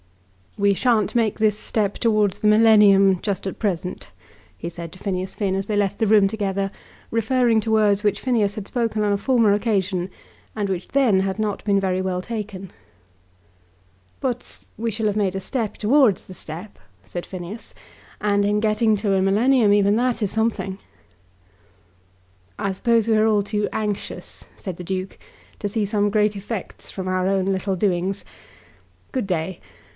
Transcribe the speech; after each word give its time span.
"We 0.57 0.73
shan't 0.73 1.13
make 1.15 1.37
this 1.39 1.57
step 1.57 1.93
towards 1.99 2.39
the 2.39 2.47
millennium 2.47 3.21
just 3.21 3.45
at 3.47 3.59
present," 3.59 4.09
he 4.57 4.67
said 4.67 4.91
to 4.91 4.99
Phineas 4.99 5.33
Finn 5.35 5.55
as 5.55 5.67
they 5.67 5.75
left 5.77 5.99
the 5.99 6.07
room 6.07 6.27
together, 6.27 6.71
referring 7.11 7.61
to 7.61 7.71
words 7.71 8.03
which 8.03 8.19
Phineas 8.19 8.55
had 8.55 8.67
spoken 8.67 9.03
on 9.03 9.13
a 9.13 9.17
former 9.17 9.53
occasion, 9.53 10.09
and 10.55 10.69
which 10.69 10.89
then 10.89 11.19
had 11.21 11.37
not 11.39 11.63
been 11.63 11.79
very 11.79 12.01
well 12.01 12.21
taken. 12.21 12.71
"But 14.19 14.61
we 14.77 14.89
shall 14.91 15.05
have 15.05 15.15
made 15.15 15.35
a 15.35 15.39
step 15.39 15.77
towards 15.77 16.25
the 16.25 16.33
step," 16.33 16.77
said 17.05 17.25
Phineas, 17.25 17.73
"and 18.19 18.43
in 18.43 18.59
getting 18.59 18.97
to 18.97 19.13
a 19.13 19.21
millennium 19.21 19.71
even 19.71 19.95
that 19.97 20.21
is 20.23 20.31
something." 20.31 20.79
"I 22.59 22.71
suppose 22.71 23.07
we 23.07 23.15
are 23.17 23.27
all 23.27 23.43
too 23.43 23.69
anxious," 23.71 24.45
said 24.57 24.77
the 24.77 24.83
Duke, 24.83 25.17
"to 25.59 25.69
see 25.69 25.85
some 25.85 26.09
great 26.09 26.35
effects 26.35 26.87
come 26.93 27.05
from 27.05 27.07
our 27.13 27.27
own 27.27 27.45
little 27.45 27.75
doings. 27.75 28.25
Good 29.11 29.27
day. 29.27 29.59